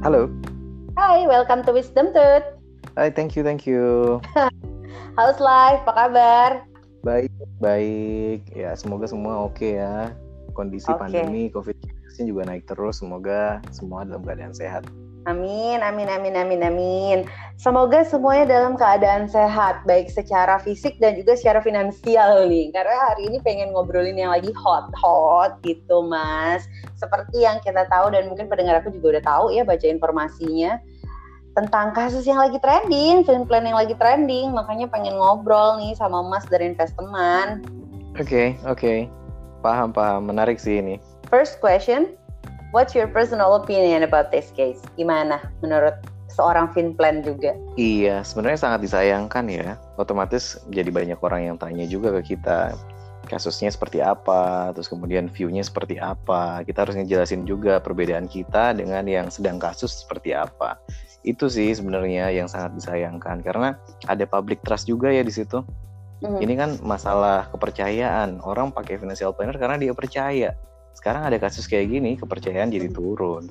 Halo. 0.00 0.32
Hai, 0.96 1.28
welcome 1.28 1.60
to 1.68 1.76
Wisdom 1.76 2.08
Tooth. 2.16 2.56
Hai, 2.96 3.12
thank 3.12 3.36
you, 3.36 3.44
thank 3.44 3.68
you. 3.68 4.16
How's 5.20 5.36
life? 5.44 5.84
Apa 5.84 5.92
kabar? 5.92 6.50
Baik, 7.04 7.28
baik. 7.60 8.48
Ya, 8.56 8.72
semoga 8.72 9.04
semua 9.04 9.44
oke 9.44 9.60
okay 9.60 9.76
ya. 9.76 10.08
Kondisi 10.56 10.88
Oke. 10.88 11.04
pandemi 11.04 11.52
COVID-19 11.52 12.32
juga 12.32 12.48
naik 12.48 12.64
terus. 12.64 13.04
Semoga 13.04 13.60
semua 13.76 14.08
dalam 14.08 14.24
keadaan 14.24 14.56
sehat. 14.56 14.88
Amin, 15.28 15.84
amin, 15.84 16.08
amin, 16.08 16.32
amin, 16.32 16.60
amin. 16.64 17.18
Semoga 17.60 18.00
semuanya 18.08 18.56
dalam 18.56 18.72
keadaan 18.80 19.28
sehat, 19.28 19.84
baik 19.84 20.08
secara 20.08 20.56
fisik 20.64 20.96
dan 20.96 21.12
juga 21.12 21.36
secara 21.36 21.60
finansial 21.60 22.48
nih. 22.48 22.72
Karena 22.72 23.12
hari 23.12 23.28
ini 23.28 23.36
pengen 23.44 23.76
ngobrolin 23.76 24.16
yang 24.16 24.32
lagi 24.32 24.48
hot-hot 24.56 25.60
gitu, 25.60 26.00
Mas. 26.08 26.64
Seperti 26.96 27.44
yang 27.44 27.60
kita 27.60 27.84
tahu 27.92 28.16
dan 28.16 28.32
mungkin 28.32 28.48
pendengar 28.48 28.80
aku 28.80 28.88
juga 28.96 29.20
udah 29.20 29.24
tahu 29.28 29.44
ya 29.52 29.60
baca 29.60 29.84
informasinya 29.84 30.80
tentang 31.52 31.92
kasus 31.92 32.24
yang 32.24 32.40
lagi 32.40 32.56
trending, 32.56 33.20
film 33.28 33.44
plan 33.44 33.68
yang 33.68 33.76
lagi 33.76 33.92
trending. 34.00 34.56
Makanya 34.56 34.88
pengen 34.88 35.20
ngobrol 35.20 35.84
nih 35.84 35.92
sama 36.00 36.24
Mas 36.24 36.48
dari 36.48 36.72
Investment. 36.72 37.68
Oke, 38.16 38.56
oke. 38.64 39.04
Paham, 39.60 39.92
paham. 39.92 40.32
Menarik 40.32 40.56
sih 40.56 40.80
ini. 40.80 40.96
First 41.28 41.60
question, 41.60 42.16
what's 42.70 42.94
your 42.94 43.10
personal 43.10 43.58
opinion 43.58 44.06
about 44.06 44.30
this 44.30 44.54
case? 44.54 44.80
Gimana 44.94 45.42
menurut 45.62 45.94
seorang 46.30 46.70
fin 46.70 46.94
plan 46.94 47.22
juga? 47.22 47.54
Iya, 47.74 48.22
sebenarnya 48.22 48.58
sangat 48.58 48.80
disayangkan 48.86 49.44
ya. 49.50 49.74
Otomatis 49.98 50.58
jadi 50.70 50.88
banyak 50.88 51.18
orang 51.20 51.52
yang 51.52 51.56
tanya 51.58 51.84
juga 51.86 52.14
ke 52.22 52.34
kita 52.34 52.74
kasusnya 53.28 53.70
seperti 53.70 54.02
apa, 54.02 54.74
terus 54.74 54.90
kemudian 54.90 55.30
view-nya 55.30 55.62
seperti 55.62 56.02
apa. 56.02 56.66
Kita 56.66 56.86
harus 56.86 56.98
ngejelasin 56.98 57.46
juga 57.46 57.78
perbedaan 57.78 58.26
kita 58.26 58.74
dengan 58.74 59.06
yang 59.06 59.30
sedang 59.30 59.62
kasus 59.62 60.02
seperti 60.02 60.34
apa. 60.34 60.78
Itu 61.22 61.46
sih 61.46 61.70
sebenarnya 61.70 62.32
yang 62.32 62.50
sangat 62.50 62.74
disayangkan 62.80 63.44
karena 63.44 63.78
ada 64.10 64.24
public 64.26 64.64
trust 64.66 64.90
juga 64.90 65.12
ya 65.14 65.22
di 65.22 65.30
situ. 65.30 65.62
Mhm. 66.20 66.38
Ini 66.42 66.54
kan 66.58 66.70
masalah 66.82 67.48
kepercayaan. 67.54 68.42
Orang 68.42 68.72
pakai 68.74 68.98
financial 68.98 69.32
planner 69.32 69.56
karena 69.56 69.76
dia 69.78 69.92
percaya. 69.94 70.50
Sekarang 70.94 71.24
ada 71.24 71.38
kasus 71.40 71.64
kayak 71.64 71.90
gini, 71.90 72.16
kepercayaan 72.18 72.72
jadi 72.72 72.88
turun. 72.92 73.48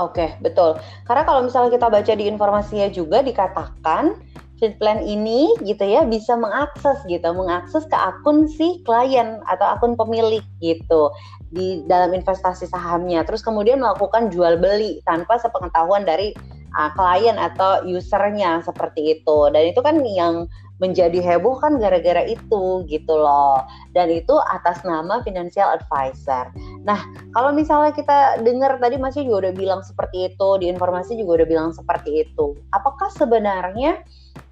Oke, 0.00 0.34
betul. 0.40 0.80
Karena 1.04 1.22
kalau 1.28 1.44
misalnya 1.44 1.76
kita 1.76 1.86
baca 1.92 2.12
di 2.16 2.24
informasinya 2.24 2.88
juga 2.88 3.20
dikatakan 3.20 4.16
fit 4.62 4.78
plan 4.78 5.02
ini 5.02 5.52
gitu 5.66 5.82
ya 5.82 6.06
bisa 6.06 6.38
mengakses 6.38 7.02
gitu, 7.10 7.28
mengakses 7.34 7.82
ke 7.90 7.98
akun 7.98 8.46
si 8.46 8.78
klien 8.86 9.42
atau 9.50 9.66
akun 9.74 9.98
pemilik 9.98 10.46
gitu 10.62 11.10
di 11.52 11.84
dalam 11.90 12.16
investasi 12.16 12.70
sahamnya. 12.70 13.26
Terus 13.26 13.44
kemudian 13.44 13.82
melakukan 13.82 14.30
jual 14.32 14.56
beli 14.56 15.02
tanpa 15.04 15.36
sepengetahuan 15.42 16.06
dari 16.06 16.32
uh, 16.78 16.90
klien 16.96 17.36
atau 17.36 17.84
usernya 17.84 18.64
seperti 18.64 19.20
itu. 19.20 19.38
Dan 19.52 19.74
itu 19.74 19.80
kan 19.84 20.00
yang 20.06 20.48
menjadi 20.80 21.22
heboh 21.22 21.62
kan 21.62 21.78
gara-gara 21.78 22.24
itu 22.26 22.86
gitu 22.86 23.14
loh. 23.14 23.62
Dan 23.92 24.10
itu 24.14 24.34
atas 24.50 24.82
nama 24.82 25.20
financial 25.22 25.68
advisor. 25.74 26.50
Nah, 26.82 26.98
kalau 27.30 27.54
misalnya 27.54 27.94
kita 27.94 28.42
dengar 28.42 28.76
tadi 28.82 28.98
Masnya 28.98 29.22
juga 29.22 29.48
udah 29.48 29.54
bilang 29.54 29.80
seperti 29.86 30.34
itu, 30.34 30.48
di 30.58 30.66
informasi 30.66 31.14
juga 31.14 31.42
udah 31.42 31.48
bilang 31.48 31.70
seperti 31.70 32.26
itu. 32.26 32.58
Apakah 32.74 33.08
sebenarnya 33.14 34.02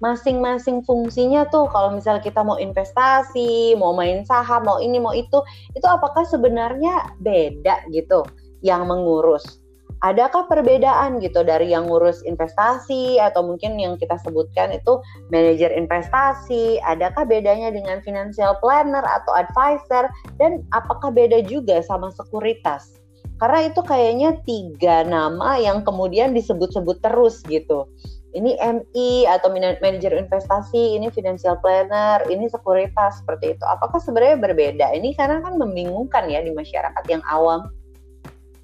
masing-masing 0.01 0.81
fungsinya 0.81 1.45
tuh 1.53 1.69
kalau 1.69 1.93
misalnya 1.93 2.25
kita 2.25 2.41
mau 2.41 2.57
investasi, 2.57 3.77
mau 3.77 3.93
main 3.93 4.25
saham, 4.25 4.65
mau 4.65 4.81
ini, 4.81 4.97
mau 4.97 5.13
itu, 5.13 5.43
itu 5.77 5.85
apakah 5.85 6.25
sebenarnya 6.25 7.13
beda 7.21 7.85
gitu 7.93 8.25
yang 8.65 8.89
mengurus? 8.89 9.60
Adakah 10.01 10.49
perbedaan 10.49 11.21
gitu 11.21 11.45
dari 11.45 11.69
yang 11.69 11.85
ngurus 11.85 12.25
investasi 12.25 13.21
atau 13.21 13.45
mungkin 13.45 13.77
yang 13.77 14.01
kita 14.01 14.17
sebutkan 14.25 14.73
itu 14.73 14.97
manajer 15.29 15.69
investasi? 15.69 16.81
Adakah 16.81 17.21
bedanya 17.29 17.69
dengan 17.69 18.01
financial 18.01 18.57
planner 18.65 19.05
atau 19.05 19.37
advisor? 19.37 20.09
Dan 20.41 20.65
apakah 20.73 21.13
beda 21.13 21.45
juga 21.45 21.85
sama 21.85 22.09
sekuritas? 22.17 22.97
Karena 23.37 23.69
itu 23.69 23.81
kayaknya 23.85 24.41
tiga 24.41 25.05
nama 25.05 25.61
yang 25.61 25.85
kemudian 25.85 26.33
disebut-sebut 26.33 26.97
terus 27.05 27.45
gitu. 27.45 27.85
Ini 28.33 28.57
MI 28.57 29.29
atau 29.29 29.53
mana- 29.53 29.77
manajer 29.85 30.17
investasi, 30.17 30.97
ini 30.97 31.13
financial 31.13 31.61
planner, 31.61 32.25
ini 32.25 32.49
sekuritas 32.49 33.21
seperti 33.21 33.53
itu. 33.53 33.65
Apakah 33.69 34.01
sebenarnya 34.01 34.41
berbeda? 34.41 34.87
Ini 34.97 35.13
karena 35.13 35.45
kan 35.45 35.61
membingungkan 35.61 36.25
ya 36.25 36.41
di 36.41 36.49
masyarakat 36.49 37.03
yang 37.05 37.21
awam. 37.29 37.69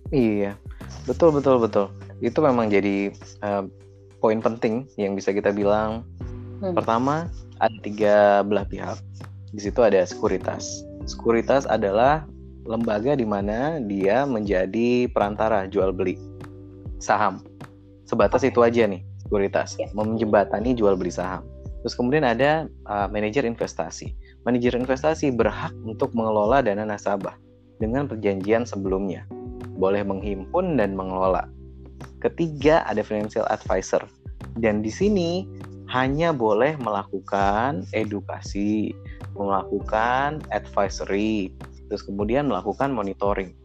Iya, 0.08 0.56
betul 1.08 1.34
betul 1.34 1.58
betul. 1.58 1.88
Itu 2.20 2.44
memang 2.44 2.70
jadi 2.70 3.10
eh, 3.16 3.64
poin 4.20 4.40
penting 4.44 4.86
yang 5.00 5.16
bisa 5.16 5.32
kita 5.34 5.56
bilang. 5.56 6.04
Hmm. 6.58 6.74
Pertama, 6.74 7.30
ada 7.62 7.78
tiga 7.82 8.42
belah 8.44 8.66
pihak. 8.66 8.98
Di 9.54 9.62
situ 9.64 9.80
ada 9.82 10.04
sekuritas. 10.04 10.84
Sekuritas 11.08 11.64
adalah 11.70 12.28
lembaga 12.68 13.16
di 13.16 13.24
mana 13.24 13.80
dia 13.80 14.28
menjadi 14.28 15.08
perantara 15.08 15.66
jual 15.72 15.96
beli 15.96 16.20
saham. 17.00 17.40
Sebatas 18.04 18.44
itu 18.44 18.60
aja 18.64 18.84
nih 18.88 19.04
sekuritas, 19.24 19.80
Ya. 19.80 19.88
menjembatani 19.96 20.76
jual 20.76 21.00
beli 21.00 21.12
saham. 21.12 21.48
Terus 21.84 21.94
kemudian 21.96 22.28
ada 22.28 22.68
uh, 22.90 23.08
manajer 23.08 23.48
investasi. 23.48 24.12
Manajer 24.44 24.76
investasi 24.76 25.32
berhak 25.32 25.72
untuk 25.88 26.12
mengelola 26.12 26.60
dana 26.60 26.84
nasabah 26.84 27.36
dengan 27.80 28.08
perjanjian 28.08 28.68
sebelumnya. 28.68 29.24
Boleh 29.78 30.02
menghimpun 30.02 30.78
dan 30.78 30.94
mengelola. 30.98 31.46
Ketiga 32.22 32.86
ada 32.86 33.02
financial 33.06 33.46
advisor. 33.50 34.02
Dan 34.58 34.82
di 34.82 34.90
sini 34.90 35.46
hanya 35.88 36.36
boleh 36.36 36.76
melakukan 36.82 37.86
edukasi, 37.96 38.92
melakukan 39.38 40.44
advisory, 40.52 41.54
terus 41.88 42.04
kemudian 42.04 42.52
melakukan 42.52 42.92
monitoring. 42.92 43.56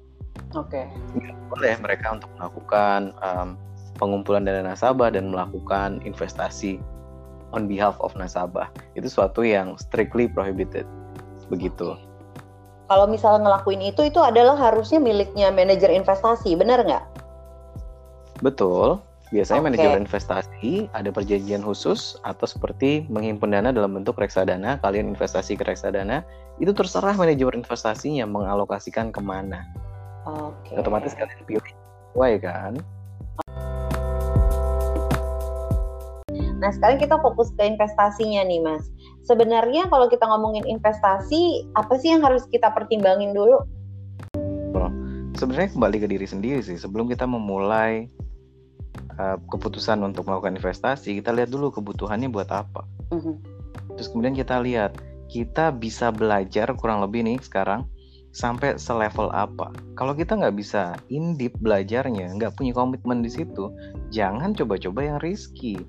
Oke. 0.54 0.86
Nggak 1.18 1.36
boleh 1.50 1.74
mereka 1.80 2.06
untuk 2.20 2.30
melakukan 2.38 3.00
um, 3.24 3.58
pengumpulan 3.96 4.44
dana 4.44 4.72
nasabah 4.72 5.12
dan 5.12 5.32
melakukan 5.32 6.00
investasi 6.04 6.78
on 7.52 7.68
behalf 7.68 7.96
of 8.00 8.14
nasabah. 8.16 8.68
Itu 8.96 9.08
suatu 9.08 9.44
yang 9.44 9.76
strictly 9.76 10.28
prohibited. 10.28 10.88
Begitu. 11.48 11.96
Kalau 12.92 13.08
misalnya 13.08 13.48
ngelakuin 13.48 13.88
itu, 13.88 14.04
itu 14.04 14.20
adalah 14.20 14.52
harusnya 14.52 15.00
miliknya 15.00 15.48
manajer 15.48 15.88
investasi, 15.88 16.52
benar 16.60 16.84
nggak? 16.84 17.00
Betul. 18.44 19.00
Biasanya 19.32 19.64
Oke. 19.64 19.68
manajer 19.72 19.90
investasi 19.96 20.92
ada 20.92 21.08
perjanjian 21.08 21.64
khusus 21.64 22.20
atau 22.20 22.44
seperti 22.44 23.08
menghimpun 23.08 23.56
dana 23.56 23.72
dalam 23.72 23.96
bentuk 23.96 24.20
reksadana, 24.20 24.76
kalian 24.84 25.08
investasi 25.16 25.56
ke 25.56 25.64
reksadana, 25.64 26.20
itu 26.60 26.68
terserah 26.76 27.16
manajer 27.16 27.48
investasinya 27.56 28.28
mengalokasikan 28.28 29.08
ke 29.08 29.24
mana. 29.24 29.64
Oke. 30.28 30.76
Otomatis 30.76 31.16
kalian 31.16 31.40
pilih 31.48 31.72
sesuai 32.12 32.44
kan? 32.44 32.76
Nah, 36.62 36.70
sekarang 36.70 37.02
kita 37.02 37.18
fokus 37.18 37.50
ke 37.58 37.66
investasinya 37.66 38.46
nih, 38.46 38.62
Mas. 38.62 38.86
Sebenarnya 39.26 39.90
kalau 39.90 40.06
kita 40.06 40.30
ngomongin 40.30 40.62
investasi, 40.62 41.66
apa 41.74 41.98
sih 41.98 42.14
yang 42.14 42.22
harus 42.22 42.46
kita 42.46 42.70
pertimbangin 42.70 43.34
dulu? 43.34 43.66
Sebenarnya 45.42 45.72
kembali 45.72 45.96
ke 46.04 46.08
diri 46.08 46.26
sendiri 46.28 46.60
sih. 46.60 46.76
Sebelum 46.76 47.08
kita 47.08 47.24
memulai 47.24 48.06
uh, 49.16 49.40
keputusan 49.48 50.04
untuk 50.04 50.28
melakukan 50.28 50.54
investasi, 50.54 51.18
kita 51.18 51.32
lihat 51.32 51.48
dulu 51.48 51.72
kebutuhannya 51.72 52.28
buat 52.28 52.46
apa. 52.52 52.84
Mhm. 53.10 53.34
Terus 53.96 54.08
kemudian 54.12 54.36
kita 54.36 54.60
lihat 54.60 55.00
kita 55.32 55.72
bisa 55.72 56.12
belajar 56.12 56.70
kurang 56.76 57.00
lebih 57.00 57.24
nih 57.24 57.40
sekarang 57.40 57.88
sampai 58.32 58.76
selevel 58.76 59.32
apa. 59.32 59.72
Kalau 59.96 60.12
kita 60.12 60.36
nggak 60.36 60.56
bisa 60.56 60.96
in 61.08 61.36
deep 61.36 61.56
belajarnya, 61.60 62.36
nggak 62.36 62.56
punya 62.56 62.76
komitmen 62.76 63.24
di 63.24 63.32
situ, 63.32 63.72
jangan 64.12 64.52
coba-coba 64.52 65.00
yang 65.04 65.18
risky. 65.24 65.80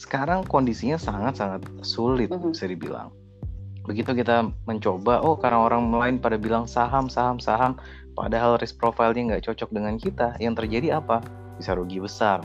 Sekarang 0.00 0.48
kondisinya 0.48 0.96
sangat-sangat 0.96 1.68
sulit 1.84 2.32
Mhm. 2.32 2.56
bisa 2.56 2.64
dibilang. 2.64 3.12
Begitu 3.84 4.16
kita 4.16 4.48
mencoba, 4.64 5.20
oh 5.20 5.36
karena 5.36 5.60
orang 5.60 5.92
lain 5.92 6.16
pada 6.16 6.40
bilang 6.40 6.64
saham, 6.64 7.12
saham, 7.12 7.36
saham, 7.36 7.76
padahal 8.16 8.56
risk 8.56 8.80
profile-nya 8.80 9.36
nggak 9.36 9.52
cocok 9.52 9.68
dengan 9.68 10.00
kita, 10.00 10.40
yang 10.40 10.56
terjadi 10.56 11.04
apa? 11.04 11.20
Bisa 11.60 11.76
rugi 11.76 12.00
besar. 12.00 12.40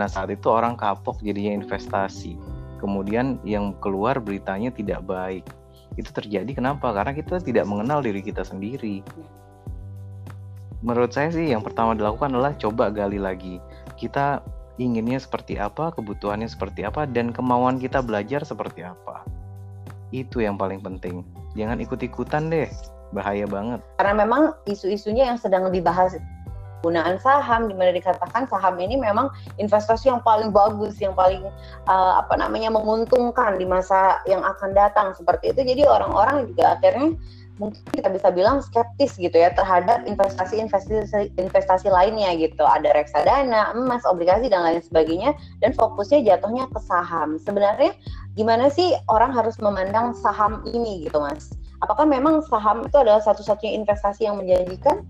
Nah 0.00 0.08
saat 0.08 0.32
itu 0.32 0.48
orang 0.48 0.80
kapok 0.80 1.20
jadinya 1.20 1.52
investasi. 1.60 2.40
Kemudian 2.80 3.36
yang 3.44 3.76
keluar 3.84 4.16
beritanya 4.16 4.72
tidak 4.72 5.04
baik. 5.04 5.44
Itu 6.00 6.08
terjadi 6.08 6.56
kenapa? 6.56 6.88
Karena 6.96 7.12
kita 7.12 7.36
tidak 7.44 7.68
mengenal 7.68 8.00
diri 8.00 8.24
kita 8.24 8.48
sendiri. 8.48 9.04
Menurut 10.80 11.12
saya 11.12 11.28
sih 11.28 11.52
yang 11.52 11.60
pertama 11.60 11.92
dilakukan 11.92 12.32
adalah 12.32 12.56
coba 12.56 12.88
gali 12.88 13.20
lagi. 13.20 13.60
Kita 13.96 14.40
inginnya 14.78 15.22
seperti 15.22 15.58
apa, 15.60 15.94
kebutuhannya 15.94 16.50
seperti 16.50 16.82
apa, 16.82 17.06
dan 17.06 17.30
kemauan 17.30 17.78
kita 17.78 18.02
belajar 18.02 18.42
seperti 18.42 18.82
apa. 18.82 19.22
Itu 20.10 20.42
yang 20.42 20.58
paling 20.58 20.82
penting. 20.82 21.22
Jangan 21.54 21.78
ikut-ikutan 21.82 22.50
deh, 22.50 22.70
bahaya 23.14 23.46
banget. 23.46 23.80
Karena 23.98 24.26
memang 24.26 24.42
isu-isunya 24.66 25.30
yang 25.30 25.38
sedang 25.38 25.70
dibahas 25.70 26.18
penggunaan 26.84 27.16
saham 27.16 27.64
di 27.64 27.72
mana 27.72 27.96
dikatakan 27.96 28.44
saham 28.44 28.76
ini 28.76 29.00
memang 29.00 29.32
investasi 29.56 30.12
yang 30.12 30.20
paling 30.20 30.52
bagus, 30.52 31.00
yang 31.00 31.16
paling 31.16 31.40
uh, 31.88 32.20
apa 32.20 32.36
namanya 32.36 32.68
menguntungkan 32.68 33.56
di 33.56 33.64
masa 33.64 34.20
yang 34.28 34.44
akan 34.44 34.76
datang 34.76 35.16
seperti 35.16 35.56
itu. 35.56 35.64
Jadi 35.64 35.88
orang-orang 35.88 36.44
juga 36.52 36.76
akhirnya 36.76 37.16
mungkin 37.62 37.78
kita 37.94 38.10
bisa 38.10 38.28
bilang 38.34 38.58
skeptis 38.58 39.14
gitu 39.14 39.34
ya 39.34 39.54
terhadap 39.54 40.02
investasi-investasi 40.10 41.30
investasi 41.38 41.86
lainnya 41.86 42.34
gitu. 42.34 42.62
Ada 42.66 42.90
reksadana, 42.94 43.74
emas, 43.78 44.02
obligasi 44.06 44.50
dan 44.50 44.66
lain 44.66 44.82
sebagainya 44.82 45.34
dan 45.62 45.70
fokusnya 45.74 46.26
jatuhnya 46.26 46.66
ke 46.70 46.80
saham. 46.82 47.38
Sebenarnya 47.38 47.94
gimana 48.34 48.66
sih 48.70 48.94
orang 49.06 49.30
harus 49.30 49.54
memandang 49.62 50.14
saham 50.18 50.66
ini 50.66 51.06
gitu, 51.06 51.22
Mas? 51.22 51.54
Apakah 51.82 52.08
memang 52.08 52.42
saham 52.48 52.86
itu 52.86 52.96
adalah 52.98 53.22
satu-satunya 53.22 53.78
investasi 53.78 54.26
yang 54.26 54.40
menjanjikan? 54.40 55.04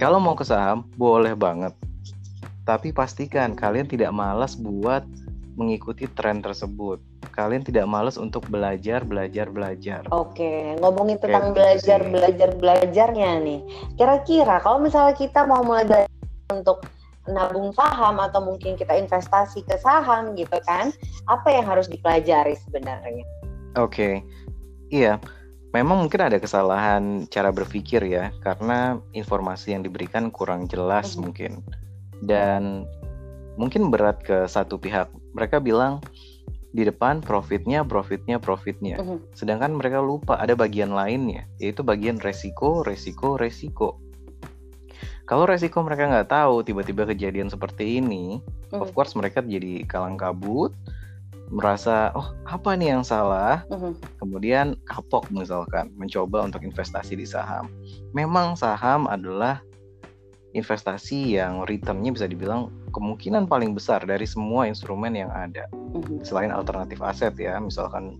Kalau 0.00 0.16
mau 0.16 0.32
ke 0.32 0.48
saham, 0.48 0.88
boleh 0.96 1.36
banget. 1.36 1.76
Tapi 2.64 2.88
pastikan 2.94 3.52
kalian 3.52 3.84
tidak 3.84 4.14
malas 4.14 4.56
buat 4.56 5.04
mengikuti 5.60 6.08
tren 6.16 6.40
tersebut. 6.40 6.96
Kalian 7.36 7.60
tidak 7.60 7.84
males 7.84 8.16
untuk 8.16 8.48
belajar, 8.48 9.04
belajar, 9.04 9.52
belajar. 9.52 10.08
Oke, 10.08 10.80
ngomongin 10.80 11.20
tentang 11.20 11.52
gitu 11.52 11.60
belajar, 11.60 12.00
belajar, 12.08 12.50
belajarnya 12.56 13.30
nih. 13.44 13.60
Kira-kira 14.00 14.56
kalau 14.64 14.80
misalnya 14.80 15.12
kita 15.12 15.44
mau 15.44 15.60
mulai 15.60 15.84
belajar 15.84 16.10
untuk 16.48 16.88
nabung 17.28 17.70
saham 17.76 18.16
atau 18.18 18.40
mungkin 18.40 18.74
kita 18.80 18.96
investasi 18.96 19.62
ke 19.68 19.76
saham 19.78 20.32
gitu 20.34 20.56
kan, 20.64 20.88
apa 21.28 21.48
yang 21.52 21.68
harus 21.68 21.86
dipelajari 21.86 22.56
sebenarnya? 22.66 23.24
Oke, 23.76 24.24
iya. 24.88 25.20
Memang 25.70 26.02
mungkin 26.02 26.26
ada 26.26 26.42
kesalahan 26.42 27.30
cara 27.30 27.54
berpikir 27.54 28.02
ya, 28.02 28.34
karena 28.42 28.98
informasi 29.14 29.70
yang 29.70 29.86
diberikan 29.86 30.34
kurang 30.34 30.66
jelas 30.66 31.14
hmm. 31.14 31.20
mungkin. 31.22 31.52
Dan 32.26 32.90
mungkin 33.60 33.92
berat 33.92 34.24
ke 34.24 34.48
satu 34.48 34.80
pihak 34.80 35.12
mereka 35.36 35.60
bilang 35.60 36.00
di 36.70 36.86
depan 36.86 37.18
profitnya, 37.18 37.82
profitnya, 37.82 38.38
profitnya. 38.38 38.96
Uh 39.02 39.04
-huh. 39.04 39.18
Sedangkan 39.34 39.74
mereka 39.74 39.98
lupa 39.98 40.38
ada 40.38 40.54
bagian 40.54 40.94
lainnya, 40.94 41.44
yaitu 41.58 41.82
bagian 41.82 42.22
resiko, 42.22 42.86
resiko, 42.86 43.34
resiko. 43.34 43.98
Kalau 45.26 45.46
resiko 45.46 45.82
mereka 45.82 46.10
nggak 46.10 46.30
tahu, 46.30 46.62
tiba-tiba 46.62 47.06
kejadian 47.06 47.50
seperti 47.50 47.98
ini, 47.98 48.38
uh 48.70 48.78
-huh. 48.78 48.86
of 48.86 48.94
course 48.94 49.18
mereka 49.18 49.42
jadi 49.42 49.82
kalang 49.86 50.14
kabut, 50.14 50.70
merasa 51.50 52.14
oh 52.14 52.30
apa 52.46 52.78
nih 52.78 52.94
yang 52.94 53.02
salah, 53.02 53.66
uh 53.66 53.74
-huh. 53.74 53.92
kemudian 54.22 54.78
kapok 54.86 55.26
misalkan 55.34 55.90
mencoba 55.98 56.46
untuk 56.46 56.62
investasi 56.62 57.18
di 57.18 57.26
saham. 57.26 57.66
Memang 58.14 58.54
saham 58.54 59.10
adalah 59.10 59.58
investasi 60.52 61.38
yang 61.38 61.62
returnnya 61.66 62.10
bisa 62.10 62.26
dibilang 62.26 62.74
kemungkinan 62.90 63.46
paling 63.46 63.74
besar 63.74 64.02
dari 64.02 64.26
semua 64.26 64.66
instrumen 64.66 65.14
yang 65.14 65.30
ada 65.30 65.70
mm-hmm. 65.70 66.26
selain 66.26 66.50
alternatif 66.50 66.98
aset 67.02 67.34
ya 67.38 67.58
misalkan 67.62 68.18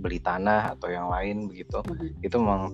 beli 0.00 0.18
tanah 0.18 0.74
atau 0.78 0.88
yang 0.88 1.12
lain 1.12 1.46
begitu 1.46 1.84
mm-hmm. 1.84 2.24
itu 2.24 2.36
memang 2.40 2.72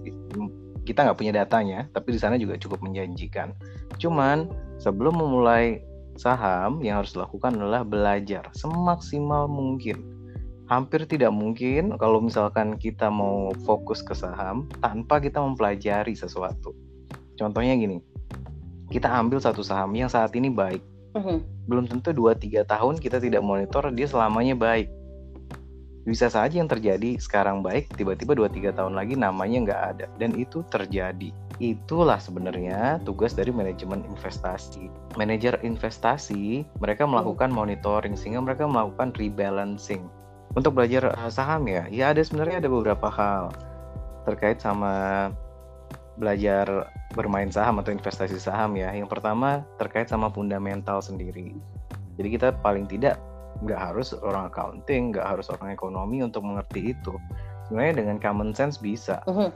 kita 0.87 1.05
nggak 1.05 1.19
punya 1.19 1.35
datanya 1.35 1.91
tapi 1.93 2.15
di 2.15 2.21
sana 2.23 2.39
juga 2.39 2.55
cukup 2.57 2.81
menjanjikan 2.81 3.53
cuman 3.99 4.47
sebelum 4.79 5.19
memulai 5.19 5.83
saham 6.15 6.83
yang 6.83 7.03
harus 7.03 7.15
dilakukan 7.15 7.59
adalah 7.59 7.83
belajar 7.83 8.47
semaksimal 8.55 9.51
mungkin 9.51 10.03
hampir 10.69 11.05
tidak 11.09 11.33
mungkin 11.33 11.97
kalau 11.97 12.21
misalkan 12.21 12.77
kita 12.77 13.09
mau 13.09 13.51
fokus 13.65 14.05
ke 14.05 14.13
saham 14.13 14.69
tanpa 14.85 15.19
kita 15.19 15.41
mempelajari 15.41 16.13
sesuatu 16.15 16.73
contohnya 17.37 17.77
gini 17.77 18.01
kita 18.89 19.09
ambil 19.09 19.39
satu 19.41 19.61
saham 19.61 19.93
yang 19.93 20.09
saat 20.09 20.33
ini 20.33 20.49
baik. 20.49 20.81
Mm-hmm. 21.17 21.39
Belum 21.69 21.85
tentu 21.89 22.13
2-3 22.13 22.65
tahun 22.65 22.95
kita 23.01 23.21
tidak 23.21 23.45
monitor 23.45 23.89
dia 23.93 24.09
selamanya 24.09 24.57
baik. 24.57 24.89
Bisa 26.09 26.33
saja 26.33 26.57
yang 26.57 26.73
terjadi 26.73 27.21
sekarang 27.21 27.61
baik, 27.61 27.93
tiba-tiba 27.93 28.33
2-3 28.33 28.73
tahun 28.73 28.97
lagi 28.97 29.13
namanya 29.13 29.59
nggak 29.69 29.83
ada. 29.93 30.07
Dan 30.17 30.33
itu 30.41 30.65
terjadi. 30.73 31.37
Itulah 31.61 32.17
sebenarnya 32.17 32.97
tugas 33.05 33.37
dari 33.37 33.53
manajemen 33.53 34.01
investasi. 34.09 34.89
Manajer 35.21 35.61
investasi, 35.61 36.65
mereka 36.81 37.05
mm. 37.05 37.13
melakukan 37.13 37.51
monitoring 37.53 38.17
sehingga 38.17 38.41
mereka 38.41 38.65
melakukan 38.65 39.13
rebalancing. 39.21 40.09
Untuk 40.57 40.81
belajar 40.81 41.13
eh, 41.13 41.29
saham 41.29 41.69
ya, 41.69 41.85
ya 41.93 42.17
ada 42.17 42.25
sebenarnya 42.25 42.65
ada 42.65 42.71
beberapa 42.73 43.13
hal 43.13 43.53
terkait 44.25 44.65
sama 44.65 45.29
belajar 46.17 46.89
bermain 47.19 47.51
saham 47.51 47.83
atau 47.83 47.91
investasi 47.91 48.39
saham 48.39 48.79
ya. 48.79 48.95
Yang 48.95 49.19
pertama 49.19 49.67
terkait 49.83 50.07
sama 50.07 50.31
fundamental 50.31 51.03
sendiri. 51.03 51.59
Jadi 52.15 52.29
kita 52.31 52.55
paling 52.63 52.87
tidak 52.87 53.19
nggak 53.67 53.91
harus 53.91 54.15
orang 54.23 54.47
accounting, 54.47 55.11
nggak 55.11 55.27
harus 55.27 55.51
orang 55.51 55.75
ekonomi 55.75 56.23
untuk 56.23 56.47
mengerti 56.47 56.95
itu. 56.95 57.19
Sebenarnya 57.67 58.07
dengan 58.07 58.17
common 58.23 58.55
sense 58.55 58.79
bisa. 58.79 59.19
Uh-huh. 59.27 59.51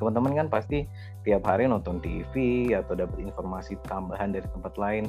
Teman-teman 0.00 0.34
kan 0.34 0.48
pasti 0.48 0.88
tiap 1.22 1.46
hari 1.46 1.68
nonton 1.68 2.00
TV 2.00 2.32
atau 2.74 2.96
dapat 2.96 3.22
informasi 3.22 3.78
tambahan 3.86 4.32
dari 4.32 4.48
tempat 4.50 4.74
lain. 4.80 5.06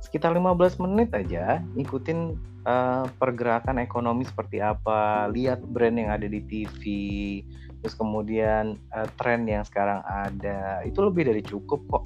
Sekitar 0.00 0.34
15 0.34 0.82
menit 0.82 1.12
aja 1.12 1.60
ikutin 1.78 2.34
uh, 2.66 3.06
pergerakan 3.20 3.78
ekonomi 3.78 4.26
seperti 4.26 4.58
apa, 4.58 5.30
lihat 5.30 5.62
brand 5.62 5.94
yang 5.94 6.10
ada 6.10 6.26
di 6.26 6.42
TV, 6.48 6.80
terus 7.82 7.98
kemudian 7.98 8.78
uh, 8.94 9.10
tren 9.18 9.44
yang 9.44 9.66
sekarang 9.66 10.00
ada 10.06 10.86
itu 10.86 11.02
lebih 11.02 11.26
dari 11.26 11.42
cukup 11.42 11.82
kok 11.90 12.04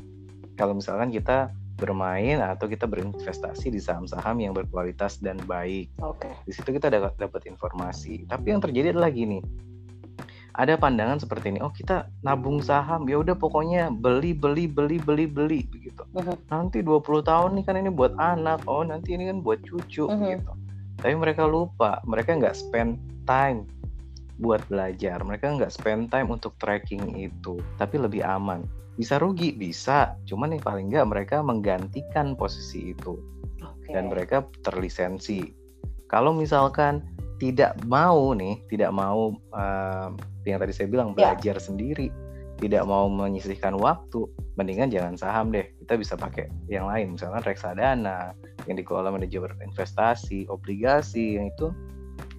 kalau 0.57 0.73
misalkan 0.73 1.13
kita 1.13 1.53
bermain 1.77 2.41
atau 2.41 2.65
kita 2.67 2.89
berinvestasi 2.89 3.69
di 3.69 3.77
saham-saham 3.77 4.41
yang 4.41 4.57
berkualitas 4.57 5.21
dan 5.21 5.37
baik. 5.45 5.93
Oke. 6.01 6.25
Okay. 6.25 6.33
Di 6.49 6.53
situ 6.57 6.73
kita 6.73 6.89
dapat 6.89 7.13
dapat 7.21 7.45
informasi. 7.45 8.25
Tapi 8.25 8.57
yang 8.57 8.65
terjadi 8.65 8.97
adalah 8.97 9.13
gini. 9.13 9.45
Ada 10.57 10.81
pandangan 10.81 11.21
seperti 11.21 11.53
ini, 11.53 11.61
oh 11.61 11.69
kita 11.69 12.09
nabung 12.25 12.65
saham, 12.65 13.05
ya 13.05 13.21
udah 13.21 13.37
pokoknya 13.37 13.93
beli 13.93 14.33
beli 14.33 14.65
beli 14.65 14.97
beli 14.97 15.29
beli 15.29 15.69
begitu. 15.69 16.01
Uh 16.17 16.25
-huh. 16.25 16.37
Nanti 16.49 16.81
20 16.81 17.05
tahun 17.29 17.61
nih 17.61 17.65
kan 17.69 17.77
ini 17.77 17.93
buat 17.93 18.17
anak, 18.17 18.65
oh 18.65 18.81
nanti 18.81 19.13
ini 19.13 19.29
kan 19.29 19.45
buat 19.45 19.61
cucu 19.61 20.09
uh 20.09 20.17
-huh. 20.17 20.33
gitu. 20.33 20.53
Tapi 20.97 21.13
mereka 21.13 21.45
lupa, 21.45 22.01
mereka 22.09 22.33
nggak 22.33 22.57
spend 22.57 22.97
time 23.29 23.69
buat 24.41 24.65
belajar. 24.69 25.21
Mereka 25.25 25.57
nggak 25.57 25.73
spend 25.73 26.13
time 26.13 26.33
untuk 26.33 26.57
tracking 26.61 27.17
itu, 27.17 27.61
tapi 27.81 27.97
lebih 28.01 28.25
aman. 28.25 28.65
Bisa 28.97 29.21
rugi, 29.21 29.53
bisa. 29.53 30.17
Cuman 30.25 30.57
yang 30.57 30.65
paling 30.65 30.89
nggak 30.89 31.09
mereka 31.09 31.37
menggantikan 31.45 32.37
posisi 32.37 32.97
itu. 32.97 33.21
Okay. 33.61 33.93
Dan 33.93 34.09
mereka 34.09 34.45
terlisensi. 34.65 35.53
Kalau 36.09 36.33
misalkan 36.33 37.03
tidak 37.37 37.77
mau 37.85 38.33
nih, 38.33 38.57
tidak 38.73 38.93
mau 38.97 39.37
uh, 39.53 40.09
yang 40.49 40.63
tadi 40.63 40.73
saya 40.73 40.89
bilang 40.89 41.13
ya. 41.13 41.37
belajar 41.37 41.57
yeah. 41.61 41.65
sendiri, 41.65 42.09
tidak 42.57 42.89
mau 42.89 43.11
menyisihkan 43.13 43.77
waktu, 43.77 44.25
mendingan 44.57 44.89
jangan 44.89 45.15
saham 45.21 45.53
deh. 45.53 45.67
Kita 45.85 46.01
bisa 46.01 46.15
pakai 46.17 46.49
yang 46.73 46.89
lain, 46.89 47.19
misalkan 47.19 47.45
reksadana 47.45 48.33
yang 48.65 48.81
dikelola 48.81 49.13
manajemen 49.13 49.53
investasi, 49.61 50.49
obligasi 50.49 51.37
yang 51.37 51.53
itu 51.53 51.69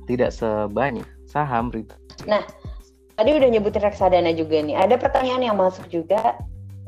tidak 0.10 0.34
sebanyak 0.34 1.06
saham 1.38 1.70
Nah, 2.26 2.42
tadi 3.14 3.30
udah 3.30 3.50
nyebutin 3.54 3.86
reksadana 3.86 4.34
juga 4.34 4.58
nih. 4.66 4.74
Ada 4.74 4.98
pertanyaan 4.98 5.46
yang 5.46 5.58
masuk 5.58 5.86
juga 5.94 6.34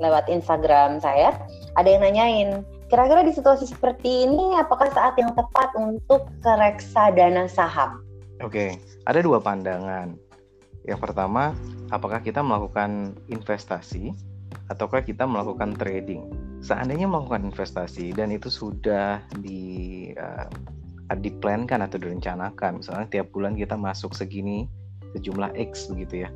lewat 0.02 0.26
Instagram 0.32 0.98
saya. 0.98 1.38
Ada 1.78 1.86
yang 1.86 2.02
nanyain, 2.02 2.50
kira-kira 2.90 3.22
di 3.22 3.34
situasi 3.36 3.70
seperti 3.70 4.26
ini 4.26 4.58
apakah 4.58 4.90
saat 4.90 5.14
yang 5.22 5.30
tepat 5.38 5.70
untuk 5.78 6.26
ke 6.42 6.52
reksadana 6.58 7.46
saham? 7.46 8.02
Oke, 8.42 8.82
ada 9.06 9.20
dua 9.22 9.38
pandangan. 9.38 10.18
Yang 10.88 11.00
pertama, 11.06 11.54
apakah 11.94 12.24
kita 12.24 12.42
melakukan 12.42 13.14
investasi 13.30 14.16
ataukah 14.72 15.06
kita 15.06 15.28
melakukan 15.30 15.78
trading? 15.78 16.32
Seandainya 16.64 17.06
melakukan 17.06 17.52
investasi 17.52 18.16
dan 18.16 18.34
itu 18.34 18.50
sudah 18.50 19.22
di 19.44 20.10
uh, 20.16 20.48
diplankan 21.18 21.82
atau 21.82 21.98
direncanakan. 21.98 22.86
Misalnya 22.86 23.08
tiap 23.10 23.34
bulan 23.34 23.58
kita 23.58 23.74
masuk 23.74 24.14
segini 24.14 24.70
sejumlah 25.18 25.58
X 25.58 25.90
begitu 25.90 26.28
ya. 26.28 26.30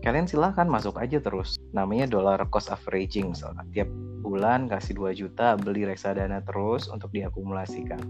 Kalian 0.00 0.24
silahkan 0.24 0.64
masuk 0.64 0.96
aja 0.96 1.20
terus. 1.20 1.60
Namanya 1.76 2.08
dollar 2.08 2.40
cost 2.48 2.72
averaging 2.72 3.36
misalnya. 3.36 3.66
Tiap 3.74 3.90
bulan 4.24 4.70
kasih 4.70 4.96
2 4.96 5.18
juta 5.18 5.58
beli 5.58 5.84
reksadana 5.84 6.40
terus 6.46 6.88
untuk 6.88 7.12
diakumulasikan. 7.12 8.00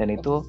Dan 0.00 0.10
itu 0.10 0.42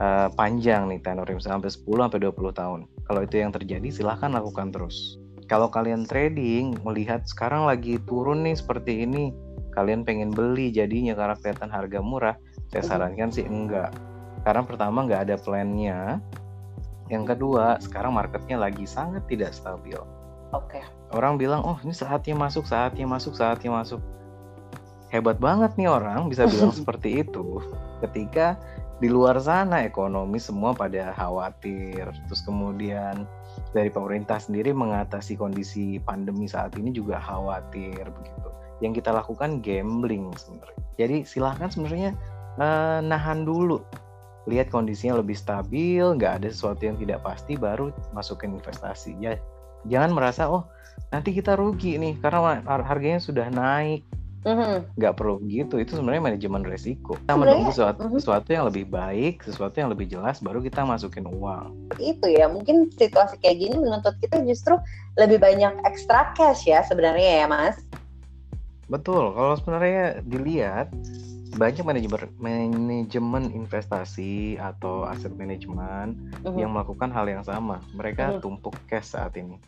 uh, 0.00 0.28
panjang 0.34 0.88
nih 0.88 1.00
tenor 1.04 1.28
misalnya 1.28 1.60
sampai 1.60 1.70
10 1.70 2.04
sampai 2.08 2.20
20 2.24 2.60
tahun. 2.60 2.80
Kalau 3.06 3.20
itu 3.20 3.34
yang 3.38 3.52
terjadi 3.52 3.88
silahkan 3.92 4.32
lakukan 4.32 4.72
terus. 4.72 5.20
Kalau 5.50 5.66
kalian 5.66 6.06
trading 6.06 6.78
melihat 6.86 7.26
sekarang 7.26 7.66
lagi 7.66 7.98
turun 8.06 8.46
nih 8.46 8.54
seperti 8.54 9.02
ini 9.02 9.34
kalian 9.74 10.02
pengen 10.02 10.30
beli 10.30 10.70
jadinya 10.70 11.14
karena 11.14 11.34
kelihatan 11.38 11.70
harga 11.70 11.98
murah 12.02 12.36
saya 12.70 12.86
sarankan 12.86 13.30
sih 13.30 13.46
enggak 13.46 13.90
karena 14.44 14.62
pertama 14.64 15.04
nggak 15.04 15.22
ada 15.28 15.36
plannya. 15.36 16.18
Yang 17.10 17.34
kedua 17.34 17.76
sekarang 17.82 18.14
marketnya 18.14 18.56
lagi 18.56 18.86
sangat 18.86 19.26
tidak 19.26 19.52
stabil. 19.52 19.98
Oke. 20.50 20.82
Okay. 20.82 20.84
orang 21.10 21.38
bilang 21.42 21.66
oh 21.66 21.74
ini 21.82 21.90
saatnya 21.90 22.38
masuk 22.38 22.66
saatnya 22.66 23.06
masuk 23.06 23.34
saatnya 23.34 23.70
masuk. 23.70 23.98
Hebat 25.10 25.42
banget 25.42 25.74
nih 25.74 25.90
orang 25.90 26.30
bisa 26.30 26.46
bilang 26.46 26.70
seperti 26.78 27.26
itu. 27.26 27.58
Ketika 27.98 28.54
di 29.00 29.08
luar 29.08 29.40
sana 29.42 29.82
ekonomi 29.82 30.36
semua 30.36 30.76
pada 30.76 31.16
khawatir 31.16 32.04
terus 32.28 32.44
kemudian 32.44 33.24
dari 33.72 33.88
pemerintah 33.88 34.36
sendiri 34.36 34.76
mengatasi 34.76 35.40
kondisi 35.40 35.96
pandemi 36.04 36.44
saat 36.46 36.76
ini 36.78 36.94
juga 36.94 37.18
khawatir 37.18 38.06
begitu. 38.06 38.48
Yang 38.78 39.02
kita 39.02 39.10
lakukan 39.12 39.58
gambling 39.60 40.30
sebenarnya. 40.38 40.80
Jadi 40.94 41.16
silahkan 41.26 41.68
sebenarnya 41.74 42.14
eh, 42.60 43.00
nahan 43.02 43.42
dulu 43.42 43.82
lihat 44.48 44.72
kondisinya 44.72 45.20
lebih 45.20 45.36
stabil 45.36 46.00
nggak 46.00 46.40
ada 46.40 46.48
sesuatu 46.48 46.80
yang 46.86 46.96
tidak 46.96 47.20
pasti 47.20 47.58
baru 47.60 47.92
masukin 48.16 48.56
investasi. 48.56 49.16
Ya 49.20 49.36
jangan 49.88 50.12
merasa 50.12 50.48
oh 50.48 50.68
nanti 51.12 51.32
kita 51.32 51.56
rugi 51.56 51.96
nih 51.96 52.16
karena 52.20 52.60
harganya 52.64 53.20
sudah 53.20 53.48
naik. 53.52 54.04
Mm-hmm. 54.40 54.96
nggak 54.96 55.20
perlu 55.20 55.36
gitu 55.52 55.76
itu 55.76 56.00
sebenarnya 56.00 56.32
manajemen 56.32 56.64
resiko 56.64 57.12
kita 57.12 57.28
sebenarnya, 57.28 57.60
menunggu 57.60 57.70
sesuatu, 57.76 58.00
mm-hmm. 58.00 58.20
sesuatu 58.24 58.48
yang 58.48 58.64
lebih 58.72 58.84
baik 58.88 59.34
sesuatu 59.44 59.76
yang 59.76 59.92
lebih 59.92 60.08
jelas 60.08 60.40
baru 60.40 60.64
kita 60.64 60.80
masukin 60.80 61.28
uang. 61.28 61.92
Itu 62.00 62.24
ya 62.24 62.48
mungkin 62.48 62.88
situasi 62.88 63.36
kayak 63.44 63.60
gini 63.60 63.76
menuntut 63.76 64.16
kita 64.24 64.40
justru 64.48 64.80
lebih 65.20 65.44
banyak 65.44 65.84
extra 65.84 66.32
cash 66.32 66.64
ya 66.64 66.80
sebenarnya 66.88 67.44
ya 67.44 67.46
mas? 67.52 67.84
Betul 68.88 69.36
kalau 69.36 69.60
sebenarnya 69.60 70.24
dilihat 70.24 70.88
banyak 71.58 71.82
manajemen 71.82 72.30
manajemen 72.38 73.44
investasi 73.50 74.54
atau 74.60 75.08
aset 75.08 75.34
manajemen 75.34 76.30
mm-hmm. 76.42 76.58
yang 76.58 76.70
melakukan 76.70 77.10
hal 77.10 77.26
yang 77.26 77.42
sama 77.42 77.82
mereka 77.96 78.30
mm-hmm. 78.30 78.42
tumpuk 78.42 78.76
cash 78.86 79.18
saat 79.18 79.34
ini 79.34 79.58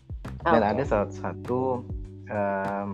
dan 0.46 0.62
okay. 0.62 0.70
ada 0.74 0.82
salah 0.86 1.10
satu 1.10 1.82
um, 2.30 2.88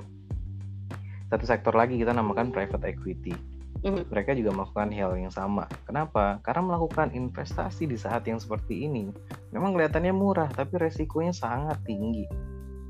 satu 1.28 1.45
sektor 1.45 1.76
lagi 1.76 2.00
kita 2.00 2.16
namakan 2.16 2.49
private 2.49 2.85
equity. 2.88 3.37
Mm-hmm. 3.85 4.11
Mereka 4.11 4.35
juga 4.35 4.50
melakukan 4.50 4.90
hal 4.90 5.12
yang 5.14 5.30
sama. 5.30 5.71
Kenapa? 5.87 6.42
Karena 6.42 6.75
melakukan 6.75 7.14
investasi 7.14 7.87
di 7.87 7.95
saat 7.95 8.26
yang 8.26 8.42
seperti 8.42 8.88
ini 8.88 9.12
memang 9.54 9.76
kelihatannya 9.76 10.11
murah, 10.11 10.50
tapi 10.50 10.80
resikonya 10.80 11.30
sangat 11.30 11.78
tinggi. 11.87 12.26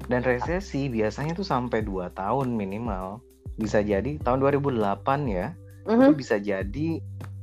Dan 0.09 0.25
resesi 0.25 0.89
biasanya 0.89 1.37
itu 1.37 1.45
sampai 1.45 1.85
2 1.85 2.09
tahun 2.17 2.57
minimal. 2.57 3.21
Bisa 3.59 3.85
jadi 3.85 4.17
tahun 4.23 4.41
2008 4.41 5.29
ya, 5.29 5.53
mm-hmm. 5.89 6.05
itu 6.05 6.13
bisa 6.15 6.37
jadi 6.37 6.89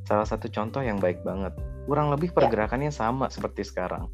salah 0.06 0.28
satu 0.30 0.46
contoh 0.54 0.86
yang 0.86 1.02
baik 1.02 1.25
banget. 1.25 1.52
Kurang 1.90 2.14
lebih 2.14 2.30
ya. 2.32 2.46
pergerakannya 2.46 2.94
yeah. 2.94 3.02
sama 3.02 3.28
seperti 3.34 3.66
sekarang. 3.66 4.08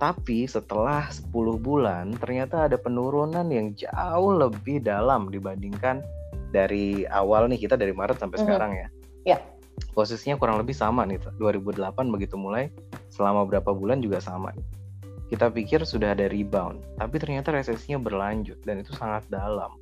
Tapi 0.00 0.48
setelah 0.48 1.12
10 1.12 1.28
bulan 1.60 2.16
ternyata 2.16 2.64
ada 2.64 2.80
penurunan 2.80 3.44
yang 3.52 3.76
jauh 3.76 4.32
lebih 4.32 4.80
dalam 4.80 5.28
dibandingkan 5.28 6.00
dari 6.50 7.04
awal 7.12 7.46
nih 7.52 7.68
kita 7.68 7.76
dari 7.76 7.92
Maret 7.92 8.16
sampai 8.16 8.40
mm 8.40 8.40
-hmm. 8.40 8.48
sekarang 8.48 8.72
ya. 8.72 8.88
Ya. 9.28 9.38
Posisinya 9.92 10.40
kurang 10.40 10.56
lebih 10.56 10.72
sama 10.72 11.04
nih 11.04 11.20
2008 11.36 12.08
begitu 12.08 12.40
mulai 12.40 12.72
selama 13.12 13.44
berapa 13.44 13.76
bulan 13.76 14.00
juga 14.00 14.24
sama. 14.24 14.56
Kita 15.30 15.46
pikir 15.46 15.86
sudah 15.86 16.16
ada 16.16 16.26
rebound, 16.26 16.82
tapi 16.98 17.22
ternyata 17.22 17.54
resesinya 17.54 18.02
berlanjut 18.02 18.58
dan 18.66 18.82
itu 18.82 18.90
sangat 18.98 19.22
dalam. 19.30 19.78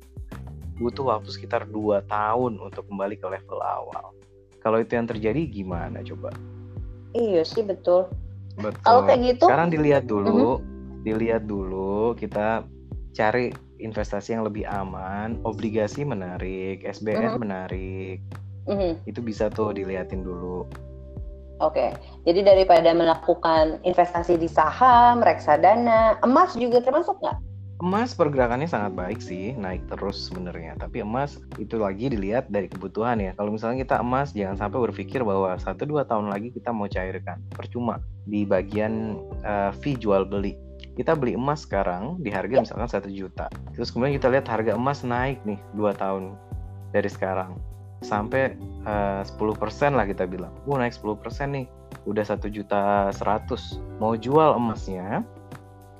Butuh 0.79 1.11
waktu 1.11 1.29
sekitar 1.29 1.67
2 1.67 2.07
tahun 2.07 2.57
untuk 2.57 2.87
kembali 2.87 3.19
ke 3.19 3.27
level 3.27 3.59
awal. 3.59 4.15
Kalau 4.63 4.79
itu 4.79 4.95
yang 4.95 5.07
terjadi 5.07 5.43
gimana 5.47 5.99
coba? 6.03 6.31
Iya 7.15 7.43
sih 7.43 7.63
betul 7.63 8.07
Betul. 8.59 8.83
Kalau 8.83 9.01
kayak 9.07 9.21
gitu 9.23 9.43
sekarang 9.47 9.69
dilihat 9.71 10.03
dulu, 10.05 10.59
uh-huh. 10.59 11.01
dilihat 11.07 11.43
dulu 11.47 12.13
kita 12.19 12.67
cari 13.15 13.55
investasi 13.79 14.35
yang 14.35 14.43
lebih 14.43 14.67
aman, 14.67 15.39
obligasi 15.47 16.03
menarik, 16.03 16.83
SBN 16.83 17.35
uh-huh. 17.35 17.39
menarik. 17.39 18.19
Uh-huh. 18.67 18.93
Itu 19.07 19.23
bisa 19.23 19.47
tuh 19.47 19.71
dilihatin 19.71 20.21
dulu. 20.21 20.67
Oke, 21.59 21.91
jadi 22.23 22.39
daripada 22.55 22.95
melakukan 22.95 23.83
investasi 23.83 24.39
di 24.39 24.47
saham, 24.47 25.19
reksadana, 25.19 26.15
emas 26.23 26.55
juga 26.55 26.79
termasuk 26.79 27.19
nggak? 27.19 27.35
Emas 27.79 28.11
pergerakannya 28.11 28.67
sangat 28.67 28.91
baik 28.91 29.23
sih, 29.23 29.55
naik 29.55 29.87
terus 29.87 30.27
sebenarnya. 30.27 30.75
Tapi 30.75 30.99
emas 30.99 31.39
itu 31.55 31.79
lagi 31.79 32.11
dilihat 32.11 32.51
dari 32.51 32.67
kebutuhan 32.67 33.23
ya. 33.23 33.31
Kalau 33.39 33.55
misalnya 33.55 33.87
kita 33.87 34.03
emas, 34.03 34.35
jangan 34.35 34.59
sampai 34.59 34.91
berpikir 34.91 35.23
bahwa 35.23 35.55
satu 35.55 35.87
dua 35.87 36.03
tahun 36.03 36.27
lagi 36.27 36.51
kita 36.51 36.75
mau 36.75 36.91
cairkan. 36.91 37.39
Percuma 37.55 38.03
di 38.27 38.43
bagian 38.43 39.15
uh, 39.47 39.71
fee 39.79 39.95
jual 39.95 40.27
beli. 40.27 40.59
Kita 40.99 41.15
beli 41.15 41.39
emas 41.39 41.63
sekarang 41.63 42.19
di 42.19 42.27
harga 42.27 42.59
misalkan 42.59 42.91
satu 42.91 43.07
juta. 43.07 43.47
Terus 43.71 43.95
kemudian 43.95 44.19
kita 44.19 44.27
lihat 44.27 44.51
harga 44.51 44.75
emas 44.75 45.07
naik 45.07 45.39
nih 45.47 45.59
dua 45.71 45.95
tahun 45.95 46.35
dari 46.91 47.07
sekarang 47.07 47.55
sampai 48.03 48.55
eh, 48.87 49.23
uh, 49.23 49.23
10% 49.23 49.95
lah 49.95 50.03
kita 50.03 50.27
bilang. 50.27 50.51
Wah 50.67 50.83
naik 50.83 50.95
10% 50.99 51.15
nih, 51.55 51.67
udah 52.03 52.23
satu 52.27 52.51
juta 52.51 53.07
seratus. 53.15 53.79
Mau 54.03 54.19
jual 54.19 54.55
emasnya, 54.59 55.23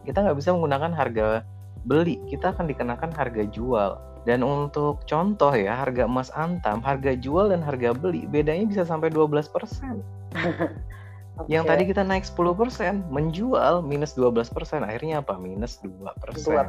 kita 0.03 0.23
nggak 0.23 0.37
bisa 0.39 0.51
menggunakan 0.51 0.91
harga 0.91 1.47
beli 1.87 2.19
kita 2.27 2.51
akan 2.55 2.67
dikenakan 2.67 3.11
harga 3.13 3.43
jual. 3.51 3.99
Dan 4.27 4.43
untuk 4.43 5.07
contoh 5.07 5.55
ya 5.55 5.79
harga 5.79 6.03
emas 6.03 6.27
antam 6.35 6.83
harga 6.83 7.15
jual 7.15 7.49
dan 7.49 7.63
harga 7.63 7.95
beli 7.95 8.27
bedanya 8.27 8.67
bisa 8.67 8.83
sampai 8.83 9.07
12% 9.07 9.47
okay. 9.47 10.67
yang 11.53 11.63
tadi 11.63 11.87
kita 11.87 12.03
naik 12.03 12.27
10% 12.27 13.07
menjual 13.07 13.79
minus 13.79 14.19
12% 14.19 14.51
akhirnya 14.83 15.23
apa? 15.23 15.39
Minus 15.39 15.79
2% 15.79 16.35
2% 16.35 16.35
oke. 16.35 16.67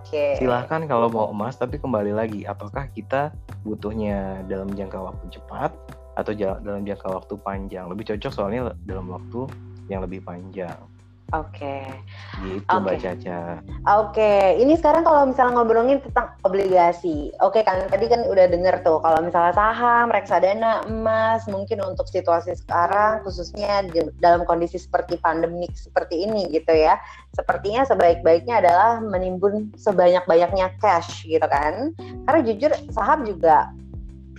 Okay. 0.00 0.40
silahkan 0.40 0.88
kalau 0.88 1.12
mau 1.12 1.28
emas 1.28 1.60
tapi 1.60 1.76
kembali 1.76 2.16
lagi 2.16 2.48
apakah 2.48 2.88
kita 2.96 3.36
butuhnya 3.68 4.40
dalam 4.48 4.72
jangka 4.72 4.96
waktu 4.96 5.28
cepat 5.28 5.76
atau 6.16 6.32
dalam 6.64 6.88
jangka 6.88 7.08
waktu 7.12 7.36
panjang? 7.44 7.84
Lebih 7.92 8.16
cocok 8.16 8.32
soalnya 8.32 8.72
dalam 8.88 9.12
waktu 9.12 9.44
yang 9.92 10.00
lebih 10.00 10.24
panjang 10.24 10.95
Oke. 11.34 11.58
Okay. 11.58 11.82
Gitu 12.38 12.62
okay. 12.70 12.78
Mbak 12.86 12.96
Caca. 13.02 13.38
Oke, 13.58 13.58
okay. 14.14 14.42
ini 14.62 14.78
sekarang 14.78 15.02
kalau 15.02 15.26
misalnya 15.26 15.58
ngobrolin 15.58 15.98
tentang 15.98 16.38
obligasi. 16.46 17.34
Oke 17.42 17.58
okay, 17.58 17.62
kan 17.66 17.82
tadi 17.90 18.06
kan 18.06 18.22
udah 18.30 18.46
denger 18.46 18.86
tuh 18.86 19.02
kalau 19.02 19.18
misalnya 19.26 19.50
saham, 19.58 20.14
reksadana, 20.14 20.86
emas, 20.86 21.42
mungkin 21.50 21.82
untuk 21.82 22.06
situasi 22.06 22.54
sekarang 22.54 23.26
khususnya 23.26 23.82
dalam 24.22 24.46
kondisi 24.46 24.78
seperti 24.78 25.18
pandemik 25.18 25.74
seperti 25.74 26.30
ini 26.30 26.46
gitu 26.54 26.70
ya. 26.70 26.94
Sepertinya 27.34 27.82
sebaik-baiknya 27.82 28.62
adalah 28.62 29.02
menimbun 29.02 29.74
sebanyak-banyaknya 29.74 30.78
cash 30.78 31.26
gitu 31.26 31.42
kan. 31.50 31.90
Karena 32.22 32.40
jujur 32.46 32.70
saham 32.94 33.26
juga 33.26 33.74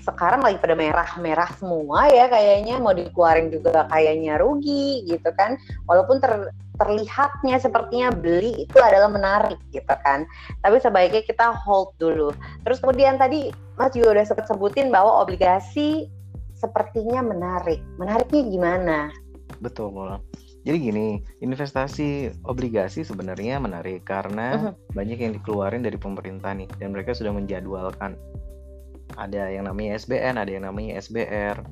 sekarang 0.08 0.40
lagi 0.40 0.58
pada 0.64 0.72
merah-merah 0.72 1.52
semua 1.60 2.08
ya 2.08 2.32
kayaknya 2.32 2.80
mau 2.80 2.96
dikeluarin 2.96 3.52
juga 3.52 3.84
kayaknya 3.92 4.40
rugi 4.40 5.04
gitu 5.04 5.30
kan 5.36 5.60
walaupun 5.84 6.24
ter, 6.24 6.56
terlihatnya 6.78 7.58
sepertinya 7.58 8.14
beli 8.14 8.66
itu 8.66 8.78
adalah 8.80 9.10
menarik 9.10 9.60
gitu 9.74 9.94
kan. 10.06 10.24
Tapi 10.62 10.78
sebaiknya 10.82 11.26
kita 11.26 11.54
hold 11.66 11.94
dulu. 11.98 12.32
Terus 12.64 12.80
kemudian 12.80 13.18
tadi 13.18 13.54
Mas 13.78 13.94
juga 13.94 14.18
udah 14.18 14.26
sempat 14.26 14.46
sebutin 14.50 14.90
bahwa 14.90 15.22
obligasi 15.22 16.10
sepertinya 16.58 17.22
menarik. 17.22 17.82
Menariknya 18.02 18.42
gimana? 18.50 18.98
Betul 19.62 19.94
jadi 20.68 20.84
gini, 20.84 21.24
investasi 21.40 22.28
obligasi 22.44 23.08
sebenarnya 23.08 23.56
menarik 23.56 24.04
karena 24.04 24.48
uh 24.52 24.60
-huh. 24.68 24.74
banyak 24.92 25.16
yang 25.16 25.32
dikeluarin 25.40 25.80
dari 25.80 25.96
pemerintah 25.96 26.52
nih 26.52 26.68
dan 26.76 26.92
mereka 26.92 27.16
sudah 27.16 27.32
menjadwalkan. 27.32 28.20
Ada 29.16 29.48
yang 29.56 29.72
namanya 29.72 29.96
SBN, 29.96 30.36
ada 30.36 30.52
yang 30.52 30.68
namanya 30.68 31.00
SBR. 31.00 31.64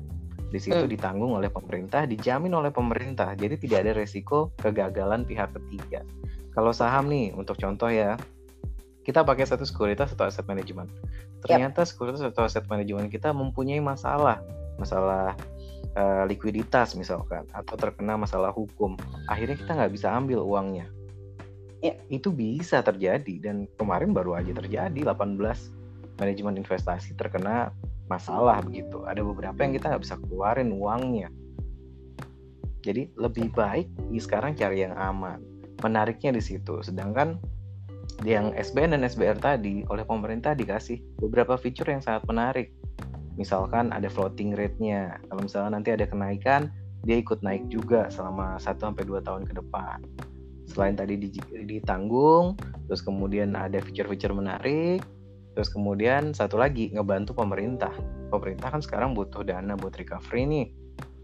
Di 0.46 0.58
situ 0.62 0.78
hmm. 0.86 0.92
ditanggung 0.92 1.34
oleh 1.34 1.50
pemerintah, 1.50 2.06
dijamin 2.06 2.54
oleh 2.54 2.70
pemerintah. 2.70 3.34
Jadi 3.34 3.58
tidak 3.58 3.78
ada 3.86 3.92
resiko 3.98 4.54
kegagalan 4.58 5.26
pihak 5.26 5.50
ketiga. 5.52 6.06
Kalau 6.54 6.72
saham 6.72 7.10
nih, 7.10 7.34
untuk 7.34 7.58
contoh 7.58 7.90
ya, 7.90 8.16
kita 9.02 9.22
pakai 9.22 9.46
satu 9.46 9.66
sekuritas 9.66 10.14
atau 10.14 10.26
aset 10.26 10.46
manajemen. 10.46 10.90
Ternyata 11.44 11.84
yep. 11.84 11.88
sekuritas 11.90 12.22
atau 12.24 12.46
aset 12.46 12.64
manajemen 12.66 13.06
kita 13.06 13.30
mempunyai 13.30 13.78
masalah, 13.78 14.42
masalah 14.80 15.36
uh, 15.94 16.24
likuiditas 16.26 16.98
misalkan, 16.98 17.46
atau 17.54 17.74
terkena 17.78 18.18
masalah 18.18 18.50
hukum. 18.50 18.98
Akhirnya 19.30 19.54
kita 19.58 19.78
nggak 19.78 19.92
bisa 19.94 20.10
ambil 20.10 20.42
uangnya. 20.42 20.90
Yeah. 21.84 22.00
Itu 22.08 22.32
bisa 22.32 22.80
terjadi 22.80 23.38
dan 23.38 23.70
kemarin 23.76 24.10
baru 24.16 24.40
aja 24.40 24.50
terjadi 24.56 25.12
18 25.12 25.38
manajemen 26.16 26.56
investasi 26.56 27.12
terkena 27.14 27.70
masalah 28.06 28.62
begitu. 28.62 29.02
Ada 29.06 29.22
beberapa 29.22 29.58
yang 29.62 29.72
kita 29.74 29.90
nggak 29.92 30.02
bisa 30.02 30.16
keluarin 30.22 30.70
uangnya. 30.74 31.28
Jadi 32.86 33.10
lebih 33.18 33.50
baik 33.50 33.90
sekarang 34.18 34.54
cari 34.54 34.86
yang 34.86 34.94
aman. 34.94 35.42
Menariknya 35.82 36.30
di 36.34 36.42
situ. 36.42 36.80
Sedangkan 36.86 37.42
yang 38.24 38.54
SBN 38.56 38.96
dan 38.96 39.02
SBR 39.04 39.36
tadi 39.42 39.84
oleh 39.92 40.06
pemerintah 40.06 40.56
dikasih 40.56 41.02
beberapa 41.20 41.58
fitur 41.58 41.90
yang 41.90 42.00
sangat 42.00 42.24
menarik. 42.30 42.72
Misalkan 43.36 43.92
ada 43.92 44.08
floating 44.08 44.56
rate-nya. 44.56 45.20
Kalau 45.28 45.42
misalnya 45.44 45.76
nanti 45.76 45.92
ada 45.92 46.08
kenaikan, 46.08 46.72
dia 47.04 47.20
ikut 47.20 47.44
naik 47.44 47.68
juga 47.68 48.08
selama 48.08 48.56
1 48.56 48.80
sampai 48.80 49.04
2 49.04 49.20
tahun 49.20 49.44
ke 49.44 49.60
depan. 49.60 50.00
Selain 50.66 50.96
tadi 50.96 51.20
ditanggung, 51.68 52.56
terus 52.88 53.04
kemudian 53.04 53.52
ada 53.54 53.78
fitur-fitur 53.78 54.32
menarik, 54.32 55.04
Terus 55.56 55.72
kemudian 55.72 56.36
satu 56.36 56.60
lagi 56.60 56.92
ngebantu 56.92 57.32
pemerintah. 57.32 57.90
Pemerintah 58.28 58.68
kan 58.76 58.84
sekarang 58.84 59.16
butuh 59.16 59.40
dana 59.40 59.72
buat 59.72 59.96
recovery 59.96 60.44
nih. 60.44 60.66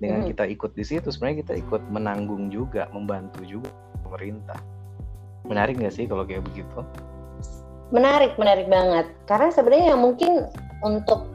Dengan 0.01 0.25
hmm. 0.25 0.29
kita 0.33 0.45
ikut 0.49 0.73
di 0.73 0.85
situ 0.89 1.13
sebenarnya 1.13 1.45
kita 1.45 1.55
ikut 1.61 1.83
menanggung 1.93 2.49
juga, 2.49 2.89
membantu 2.97 3.45
juga 3.45 3.69
pemerintah. 4.01 4.57
Menarik 5.45 5.77
nggak 5.77 5.93
sih 5.93 6.09
kalau 6.09 6.25
kayak 6.25 6.49
begitu? 6.49 6.81
Menarik, 7.93 8.41
menarik 8.41 8.73
banget. 8.73 9.13
Karena 9.29 9.53
sebenarnya 9.53 9.93
yang 9.93 10.01
mungkin 10.01 10.49
untuk 10.81 11.29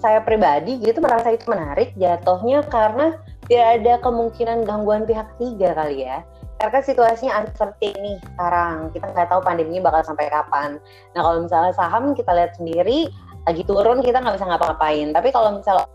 saya 0.00 0.24
pribadi 0.24 0.80
gitu 0.80 0.98
merasa 1.04 1.36
itu 1.36 1.44
menarik 1.46 1.92
jatuhnya 2.00 2.64
karena 2.72 3.20
tidak 3.46 3.68
ada 3.76 3.92
kemungkinan 4.00 4.64
gangguan 4.64 5.04
pihak 5.04 5.28
tiga 5.36 5.76
kali 5.76 6.08
ya 6.08 6.24
karena 6.60 6.80
situasinya 6.84 7.32
uncertain 7.40 7.96
nih 7.96 8.18
sekarang. 8.20 8.92
Kita 8.92 9.06
nggak 9.16 9.28
tahu 9.32 9.40
pandemi 9.40 9.80
bakal 9.80 10.04
sampai 10.04 10.28
kapan. 10.28 10.76
Nah 11.16 11.20
kalau 11.24 11.38
misalnya 11.48 11.72
saham 11.72 12.12
kita 12.12 12.30
lihat 12.36 12.52
sendiri 12.60 13.08
lagi 13.48 13.62
turun 13.64 14.04
kita 14.04 14.20
nggak 14.20 14.36
bisa 14.36 14.46
ngapa-ngapain. 14.46 15.08
Tapi 15.16 15.28
kalau 15.32 15.56
misalnya 15.56 15.88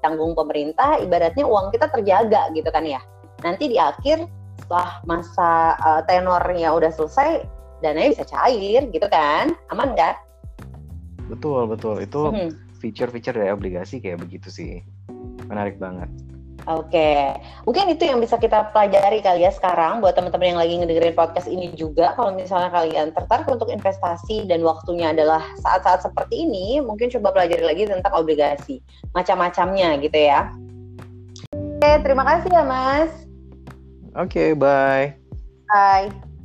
tanggung 0.00 0.32
pemerintah 0.32 0.96
ibaratnya 0.98 1.44
uang 1.44 1.68
kita 1.76 1.92
terjaga 1.92 2.48
gitu 2.56 2.68
kan 2.72 2.88
ya. 2.88 3.00
Nanti 3.44 3.68
di 3.68 3.76
akhir 3.76 4.24
setelah 4.64 5.04
masa 5.04 5.76
uh, 5.84 6.00
tenornya 6.08 6.72
udah 6.72 6.88
selesai 6.88 7.44
dananya 7.84 8.16
bisa 8.16 8.24
cair 8.24 8.88
gitu 8.88 9.06
kan. 9.12 9.52
Aman 9.68 9.92
kan 9.92 10.16
betul 11.28 11.68
betul. 11.68 12.00
Itu 12.00 12.32
hmm. 12.32 12.80
feature-feature 12.80 13.36
dari 13.36 13.52
obligasi 13.52 14.00
kayak 14.00 14.24
begitu 14.24 14.48
sih. 14.48 14.72
Menarik 15.46 15.76
banget 15.76 16.08
Oke, 16.66 17.30
mungkin 17.62 17.94
itu 17.94 18.10
yang 18.10 18.18
bisa 18.18 18.34
kita 18.42 18.74
pelajari 18.74 19.22
kali 19.22 19.46
ya 19.46 19.54
sekarang 19.54 20.02
buat 20.02 20.18
teman-teman 20.18 20.50
yang 20.50 20.58
lagi 20.58 20.74
ngedengerin 20.74 21.14
podcast 21.14 21.46
ini 21.46 21.70
juga. 21.78 22.10
Kalau 22.18 22.34
misalnya 22.34 22.74
kalian 22.74 23.14
tertarik 23.14 23.46
untuk 23.46 23.70
investasi 23.70 24.50
dan 24.50 24.66
waktunya 24.66 25.14
adalah 25.14 25.46
saat-saat 25.62 26.02
seperti 26.02 26.42
ini, 26.42 26.82
mungkin 26.82 27.06
coba 27.14 27.38
pelajari 27.38 27.62
lagi 27.62 27.82
tentang 27.86 28.10
obligasi, 28.18 28.82
macam-macamnya 29.14 29.94
gitu 30.02 30.18
ya. 30.18 30.50
Oke, 31.78 31.90
terima 32.02 32.26
kasih 32.26 32.50
ya 32.50 32.64
Mas. 32.66 33.14
Oke, 34.18 34.58
bye. 34.58 35.14
Bye. 35.70 36.35